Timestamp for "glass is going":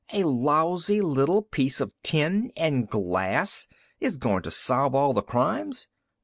2.89-4.41